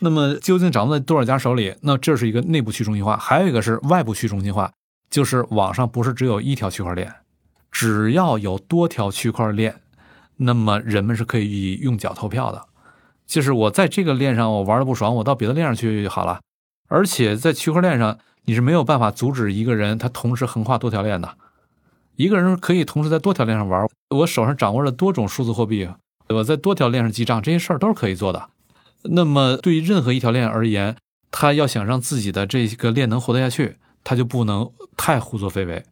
[0.00, 1.74] 那么究竟掌握在多少家手里？
[1.80, 4.70] 那这是一个内部去中心化，还有一个是外部去中心化，
[5.10, 7.12] 就是网上不是只有一条区块链，
[7.70, 9.80] 只要有多条区块链，
[10.36, 12.66] 那么人们是可以用脚投票的。
[13.26, 16.40] 就是我在这个链上我玩的不爽，我到别的链上去就好了。
[16.88, 21.36] 而且在区块链上，你是没有办法阻止一个人他同时横跨多条链的。
[22.14, 25.88] 一个人可以同时在多条链上玩，我手上掌握了多种数字货币，
[26.28, 28.48] 我在多条链上记账，这些事儿都是可以做的。
[29.02, 30.96] 那么，对于任何一条链而言，
[31.30, 35.82] 他要想让自己的这个链能活得下去，他就不能太胡作非为。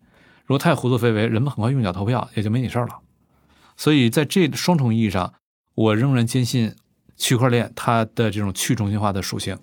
[0.46, 3.00] 如果太胡作非为，人们很快用脚投票，也就没你事儿了。
[3.76, 5.34] 所以，在这双重意义上，
[5.74, 6.76] 我仍然坚信
[7.16, 9.58] 区块链它的这种去中心化的属性。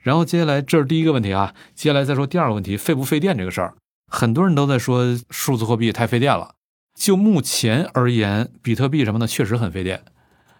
[0.00, 3.74] 然后，接下来这是第一个问题啊，接下来再说第二个问题，费不费电这个事儿。
[4.10, 6.56] 很多人都在说数字货币太费电了。
[6.98, 10.02] 就目前而言，比特币什么的确实很费电。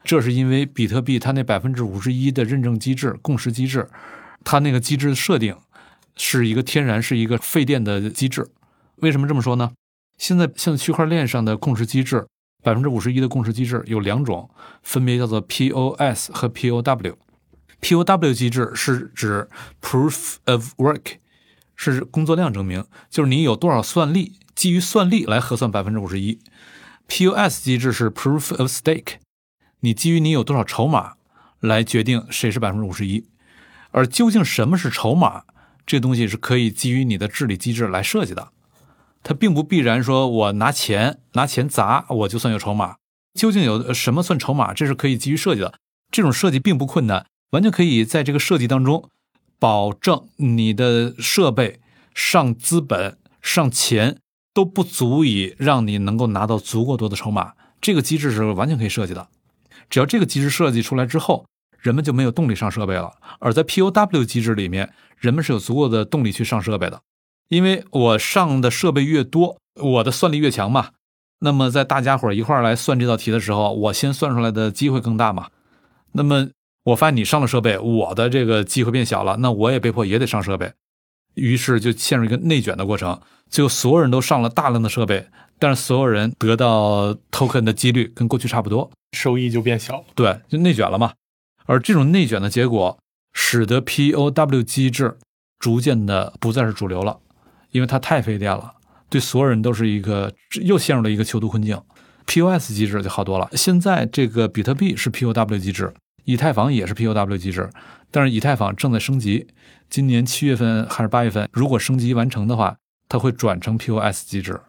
[0.05, 3.88] 这是因为比特币它那百分之五十一的认证机制、共识机制，
[4.44, 5.57] 它那个机制的设定
[6.16, 8.48] 是一个天然是一个费电的机制。
[8.96, 9.72] 为什么这么说呢？
[10.16, 12.27] 现在现在区块链上的共识机制，
[12.62, 14.48] 百分之五十一的共识机制有两种，
[14.83, 17.16] 分别叫做 POS 和 POW。
[17.81, 19.48] POW 机制是指
[19.83, 21.16] Proof of Work，
[21.74, 26.38] 是工作量证明，就是你有多少算力，基于算力来核算百分之五十一。
[27.09, 29.16] POS 机制是 Proof of Stake。
[29.81, 31.14] 你基于你有多少筹码
[31.61, 33.27] 来决定谁是百分之五十一，
[33.90, 35.42] 而究竟什么是筹码，
[35.87, 38.49] 这东西是可以基于你的治理机制来设计的。
[39.23, 42.97] 它并不必然说我拿钱拿钱砸我就算有筹码。
[43.33, 45.75] 究竟有什么算筹码，这是可以基于设计的。
[46.12, 49.09] 这种设计并不困难，完全可以在这个设计当中
[49.59, 51.81] 保证你的设备
[52.14, 54.18] 上资本上钱
[54.53, 57.55] 都不足以让你能够拿到足够多的筹码。
[57.81, 59.27] 这个机制是完全可以设计的。
[59.90, 61.47] 只要这个机制设计出来之后，
[61.85, 63.12] 人们就没有动力上设备了。
[63.38, 67.03] 而在 POW 机制里面，人们是有足够的动力去上设备的，
[67.49, 70.88] 因为我上的设备越多，我的算力越强嘛。
[71.40, 75.49] 那么在大家伙一块来算这道题的时候，我先算出来的机会更大嘛。
[76.12, 76.49] 那么
[76.85, 80.73] 我发现你上了设备，我的这个机会变小了，那我也被迫也得上设备，
[81.35, 83.20] 于是就陷入一个内卷的过程。
[83.51, 85.27] 最后所有人都上了大量的设备，
[85.59, 88.90] 但是所有人得到 token 的几率跟过去差不多。
[89.12, 91.12] 收益就变小了，对，就内卷了嘛。
[91.66, 92.98] 而这种内卷的结果，
[93.33, 95.16] 使得 POW 机制
[95.59, 97.18] 逐渐的不再是主流了，
[97.70, 98.74] 因为它太费电了，
[99.09, 101.81] 对所有人都是一个又陷入了一个囚徒困境。
[102.27, 103.48] POS 机制就好多了。
[103.53, 105.92] 现在这个比特币是 POW 机制，
[106.24, 107.70] 以太坊也是 POW 机制，
[108.11, 109.46] 但是以太坊正在升级，
[109.90, 112.77] 今年七月份还是八月份，如果升级完成的话，
[113.09, 114.61] 它会转成 POS 机制。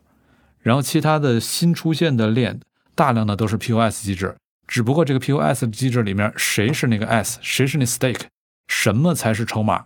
[0.60, 2.60] 然后其他的新出现的链。
[2.98, 8.22] 大量的都是 POS 机制，只不过这个 POS 机制里面谁是那个 S，谁是那 Stake，
[8.68, 9.86] 什么才是筹码，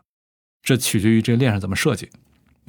[0.64, 2.10] 这取决于这个链上怎么设计。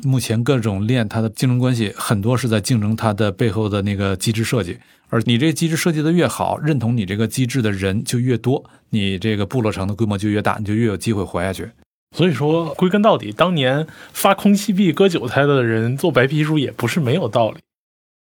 [0.02, 4.78] 目前各种链它的竞争关系很多是在竞争它的背后的那个机制设计，
[5.10, 11.70] 而你这机制设计的越好，认同你这个机制的人就越多，你这个部落城的规模就越大，你就越有机会活下去。
[12.16, 17.58] 所以说，归根到底，当年发空气币割韭菜的人做白皮书也不是没有道理。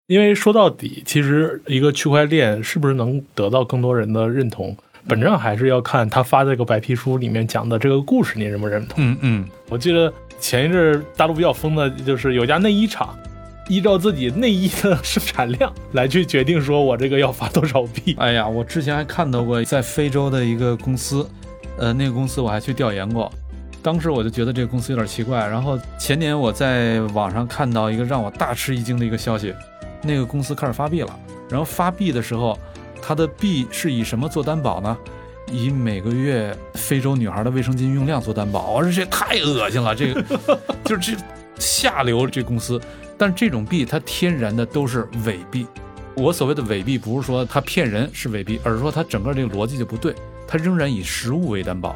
[0.10, 4.76] 因为说到底，其实一个区块链是不是能得到更多人的认同，
[5.08, 8.96] 本质上还是要看他发这个白皮书里面讲的这个故事，你认不认同？
[8.98, 9.46] 嗯嗯。
[9.70, 13.16] 我记得前一阵大陆比较疯的就是有家内衣厂，
[13.68, 18.16] 依照自己内衣的生产量来去决定说我这个要发多少币。
[18.18, 21.24] 哎呀，我之前还看到过在非洲的一个公司，
[21.78, 23.32] 呃，那个公司我还去调研过，
[23.84, 25.38] 当时我就觉得这个公司有点奇怪。
[25.38, 29.54] 然后前年我在网上看到一个让我大吃一惊的一个消息。
[30.02, 32.58] 那个公司开始发币了，然后发币的时候，
[33.02, 34.98] 它的币是以什么做担保呢？
[35.52, 38.70] 以每个月非洲女孩的卫生巾用量做担保。
[38.72, 40.24] 我说这太恶心了，这个
[40.86, 41.22] 就是这
[41.58, 42.80] 下流这公司。
[43.18, 45.66] 但这种币它天然的都是伪币。
[46.16, 50.14] 我所谓的伪币不是说它骗人是伪币，而是说它整个这个逻辑就不对。
[50.48, 51.96] 它仍然以实物为担保，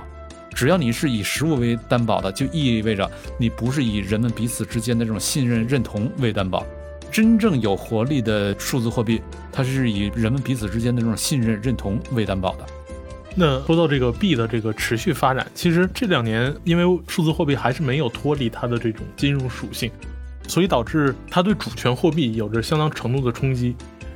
[0.54, 6.66] 只要你是以实物为担保的，就意味着你不是以人们彼此之间的这种信任认同为担保。
[7.14, 12.66] 真正有活力的数字货币，它是以人们彼此之间的这种信任认同为担保的。
[13.36, 19.92] 那说到这个币的这个持续发展，其实这两年因为数字货币还是没有脱离它的这种金融属性，
[20.48, 23.76] 所以导致它对主权货币有着相当程度的冲击。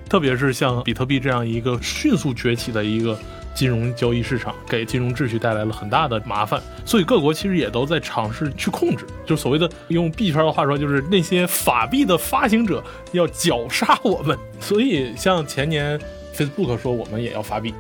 [0.10, 3.16] 特别是像比特币这样一个迅速崛起的一个
[3.58, 6.62] 金融交易市场，给金融秩序带来了很大的麻烦。
[6.86, 12.84] 所以各国其实也都在尝试去控制，就所谓的用币圈的话说，就是那些法币的发行者
[13.14, 14.38] 要绞杀我们。
[14.60, 16.00] 所以像前年
[16.36, 17.74] Facebook 说我们也要发币，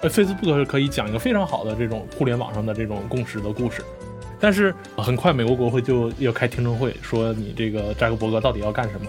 [0.00, 3.82] 呃，Facebook 是可以讲一个非常好的这种互联网上的这种共识的故事。
[4.40, 9.06] 但是很快美国国会就要开听证会，说你这个扎克伯格到底要干什么，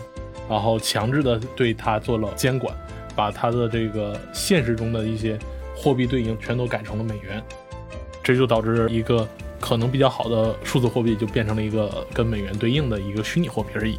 [0.50, 2.76] 然后强制的对他做了监管，
[3.16, 5.40] 把他的这个现实中的一些
[5.82, 7.42] 货币对应全都改成了美元，
[8.22, 9.26] 这就导致一个
[9.62, 13.98] 可能比较好的数字货币就变成了一个跟美元对应的一个虚拟货币而已。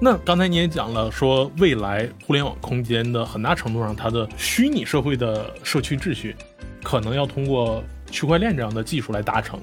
[0.00, 6.36] 那刚才你也讲了，说未来互联网空间的很大程度上，它的虚拟社会的社区秩序，
[6.84, 9.58] 可能要通过区块链这样的技术来达成。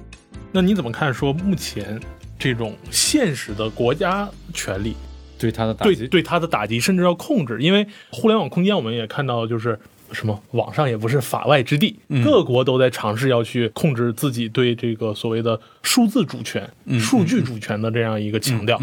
[0.51, 1.13] 那你怎么看？
[1.13, 1.99] 说目前
[2.37, 4.95] 这种现实的国家权力
[5.37, 7.59] 对它的打击，对对它的打击，甚至要控制？
[7.61, 9.79] 因为互联网空间，我们也看到，就是
[10.13, 18.79] 什么网上也不是法外之地，各国都在尝试要去控制自己对这个所谓的数字主权、数据主权的这样一个强调。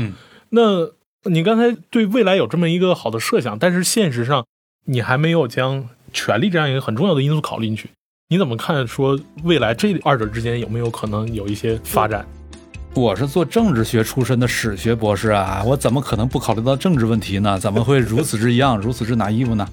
[0.51, 0.91] 那
[1.31, 4.45] 你刚才对未来有这么一个好的设想，但是现实上
[4.87, 7.91] 你还没有将权力这样一个很重要的因素考虑进去。
[8.29, 8.87] 你怎么看？
[8.87, 12.27] 说未来这二者之间有没有可能有一些发展？
[12.95, 17.59] 我是做政治学出身的史学博士啊，我怎么可能不考虑到政治问题呢？
[17.59, 19.69] 怎么会如此之一样，如此之拿衣服呢？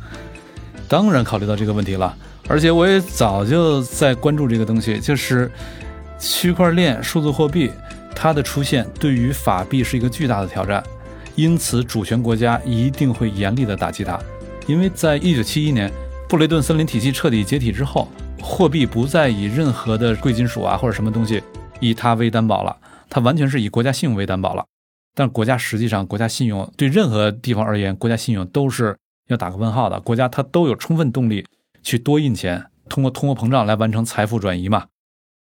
[0.87, 2.15] 当然考虑到这个问题了，
[2.47, 5.51] 而且我也早就在关注这个东西，就是
[6.19, 7.71] 区块链、数字货币，
[8.15, 10.83] 它的出现对于法币是一个巨大的挑战，
[11.35, 14.19] 因此主权国家一定会严厉的打击它，
[14.65, 15.91] 因为在一九七一年
[16.29, 18.07] 布雷顿森林体系彻底解体之后。
[18.39, 21.41] 货币不再以任何的贵金属啊或者什么东西
[21.79, 22.77] 以它为担保了，
[23.09, 24.63] 它完全是以国家信用为担保了。
[25.15, 28.95] 但国家实际上，国家信用对任何地方而言，国家信用都是
[29.27, 29.99] 要打个问号的。
[29.99, 31.45] 国家它都有充分动力
[31.83, 34.87] 去多印钱，通过通货膨胀来完成财富转移嘛。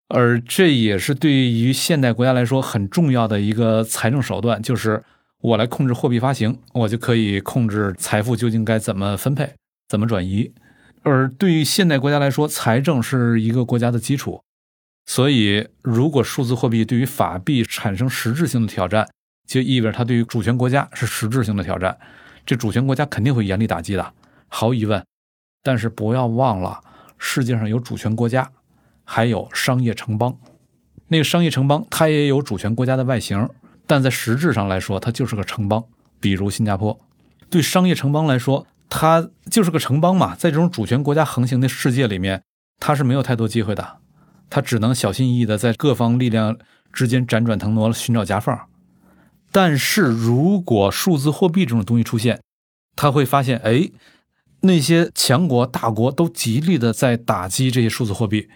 [0.09, 5.03] 而这也是对于现代国家来说很重要的一个财政手段，就是
[5.41, 9.53] 我来控制货币发行，我就可以控制财富究竟该怎么分配、
[9.89, 10.53] 怎么转移。
[11.03, 14.41] 而对于现代国家来说，财政是一个国家的基础，
[15.05, 19.07] 所以如果数字货币对于法币产生实质性的挑战，
[19.45, 21.97] 就意味着它对于主权国家是实质性的挑战。
[22.47, 24.13] 这主权国家肯定会严厉打击的，
[24.47, 25.05] 毫无疑问。
[25.61, 26.81] 但是不要忘了，
[27.19, 28.49] 世界上有主权国家，
[29.03, 30.35] 还有商业城邦。
[31.09, 33.47] 那个商业城邦它也有主权国家的外形，
[33.85, 35.83] 但在实质上来说，它就是个城邦。
[36.19, 36.99] 比如新加坡，
[37.49, 38.65] 对商业城邦来说。
[38.89, 42.41] 它就是个城邦嘛，在这种主权国家横行的世界里面，
[42.79, 43.97] 它是没有太多机会的，
[44.49, 46.57] 它只能小心翼翼的在各方力量
[46.93, 48.57] 之间辗转腾挪，寻找夹缝。
[49.57, 52.39] 但是如果数字货币这种东西出现，
[52.95, 53.89] 他会发现，哎，
[54.61, 58.47] 那些强国大国都极力的在打击这些数字货币，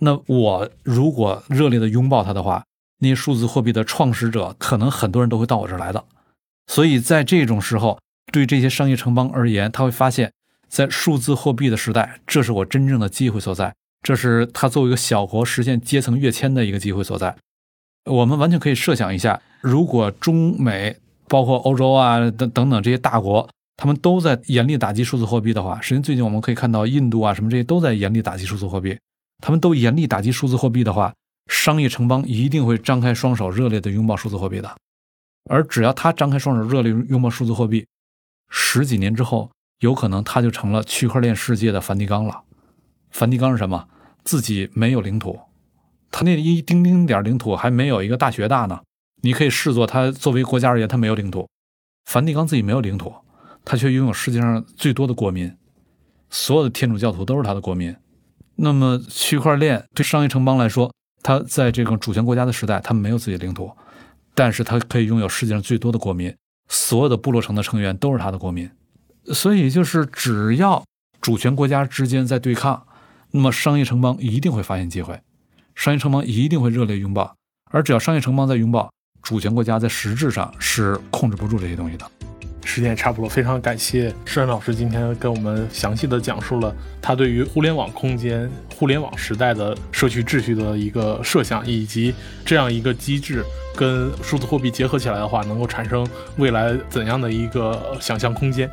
[0.00, 2.64] 那我如果热烈的拥抱它的话，
[2.98, 6.04] 那些数字货币的创始者可能很多人都会到我这儿来的。
[6.66, 8.00] 所以在这种时候。
[8.32, 10.32] 对这些商业城邦而言，他会发现，
[10.68, 17.36] 在数字货币的时代，这是我真正的机会所在，这是他作为一个小国实现阶层跃迁的一个机会所在。
[18.04, 20.96] 我们完全可以设想一下，如果中美
[21.28, 28.98] 包括欧洲啊等等等这些大国，他们都在严厉打击数字货币的话，实际上最近我们可以看到印度啊什么这些都在严厉打击数字货币，
[29.38, 31.14] 他们都严厉打击数字货币的话，
[31.48, 34.70] 商业城邦一定会张开双手，热烈的拥抱数字货币的。
[35.48, 37.86] 而只要他张开双手，热烈拥抱数字货币。
[38.48, 39.50] 十几年之后，
[39.80, 42.42] 有可能他就成了区块链世界的梵蒂冈了。
[43.10, 43.88] 梵蒂冈是什么？
[44.22, 45.38] 自己没有领土，
[46.10, 48.80] 他那一丁丁点领土还没有一个大学大呢。
[49.22, 51.48] 你可以视作它作为国家而言，它没有领土。
[52.06, 53.14] 梵蒂冈自己没有领土，
[53.64, 55.54] 它却拥有世界上最多的国民，
[56.30, 57.94] 所有的天主教徒都是它的国民。
[58.56, 60.92] 那么，区块链对商业城邦来说，
[61.22, 63.70] 它在这个主权国家的时代，它没有自己的领土，
[64.34, 66.34] 但是它可以拥有世界上最多的国民。
[66.72, 68.70] 所有的部落城的成员都是他的国民，
[69.32, 70.84] 所以就是只要
[71.20, 72.86] 主权国家之间在对抗，
[73.32, 75.20] 那么商业城邦一定会发现机会，
[75.74, 77.34] 商业城邦一定会热烈拥抱，
[77.72, 78.92] 而只要商业城邦在拥抱，
[79.22, 82.06] 主权国家在实质上是控制不住这些东西的。
[82.64, 92.14] 时间也差不多，非常感谢施安老师今天跟我们详细的讲述了他对于互联网空间、互联网时代的社区秩序的一个设想，以及
[92.44, 93.44] 这样一个机制。
[93.76, 96.06] 跟数字货币结合起来的话，能够产生
[96.36, 98.68] 未来怎样的一个想象空间？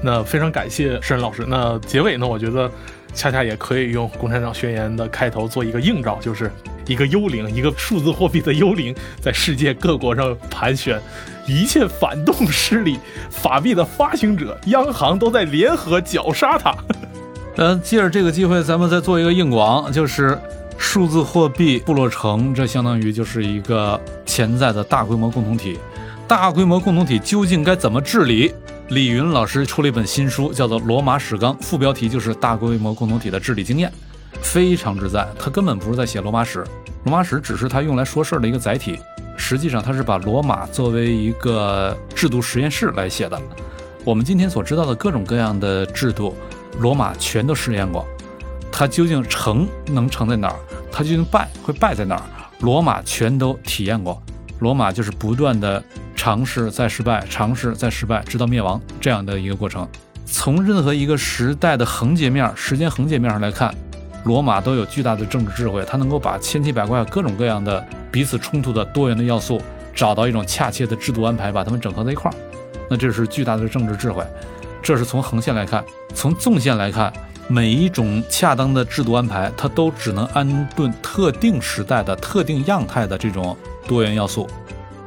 [0.00, 1.44] 那非常感谢申老师。
[1.48, 2.26] 那结尾呢？
[2.26, 2.70] 我觉得
[3.14, 6.52] 恰恰也可以用《共产党宣言》的开头做一个映照，就是
[6.86, 11.00] 一个幽灵，一个数字货币的幽灵，在世界各国上盘旋，
[11.46, 12.98] 一切反动势力、
[13.30, 16.74] 法币的发行者、央行都在联合绞杀它。
[17.56, 20.38] 嗯，借着这个机会，咱们再做一个硬广，就是
[20.76, 25.78] 数字货币部落城，这相当于就是一个潜在的大规模共同体。
[26.26, 28.52] 大规模共同体究竟该怎么治理？
[28.88, 33.90] 李云老师出了一本新书，叫做《罗马史纲》，副标题就是“大规模共同体的治理经验”，
[34.42, 35.28] 非常之赞。
[35.38, 36.64] 他根本不是在写罗马史，
[37.04, 38.98] 罗马史只是他用来说事儿的一个载体。
[39.36, 43.40] 实际上，他是把罗马作为一个制度实验室来写的。
[44.04, 46.34] 我们今天所知道的各种各样的制度。
[46.80, 48.04] 罗马全都试验过，
[48.72, 50.56] 它究竟成能成在哪儿？
[50.90, 52.22] 它究竟败会败在哪儿？
[52.60, 54.20] 罗马全都体验过。
[54.58, 55.82] 罗马就是不断的
[56.16, 59.86] 尝试再失败，尝试再失败，直到灭亡这样的一个过程。
[60.24, 63.72] 从任何一个时代的横截面、时间横截面上来看，
[64.24, 69.60] 罗马都有巨大的政治智慧，它能够把千奇百怪、各种各样的彼此冲突的多元的要素，
[69.94, 72.34] 找到一种恰切的制度安排，把它们整合在一块儿。
[72.88, 74.24] 那这是巨大的政治智慧。
[74.82, 77.12] 这是从横线来看，从纵线来看，
[77.48, 83.56] 每一种恰当的制度安排，它都只能安顿特定时代的特定样态的这种
[83.86, 84.48] 多元要素。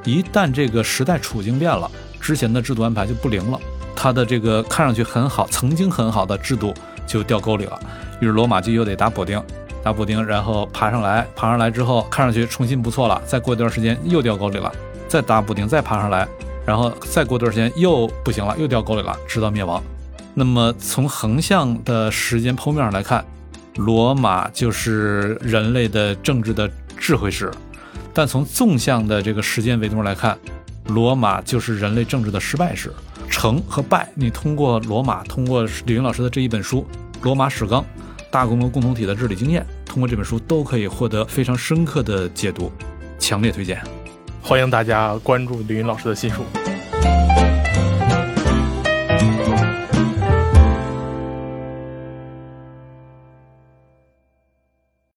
[0.04, 1.90] 一旦这个时代处境变了，
[2.20, 3.60] 之前的制度安排就不灵了，
[3.96, 6.74] 它的这个看上去很好、曾经很好的制度
[7.06, 7.80] 就掉沟里了。
[8.20, 9.42] 于是罗马就又得打补丁，
[9.84, 14.72] 打补丁，然后爬上来，爬上来之后看上去重新不错了，再过一段时间又掉沟里了，
[15.08, 16.28] 再打补丁，再爬上来。
[16.66, 19.82] 然后再过段时间又不行了，又掉沟里了，直到灭亡。
[20.34, 23.24] 那么从横向的时间剖面上来看，
[23.78, 27.48] 罗马就是人类的政治的智慧史；
[28.14, 30.38] 但从纵向的这个时间维度来看，
[30.88, 32.92] 罗马就是人类政治的失败史。
[33.30, 36.86] 成和败，你通过罗马，通过李云老师的这一本书
[37.24, 37.86] 《罗马史纲：
[38.30, 42.72] 大规模共同体的治理经验》，通过这本书都可以获得非常深刻的解读，
[43.20, 43.82] 强烈推荐。
[44.42, 46.44] 欢迎大家关注李云老师的新书。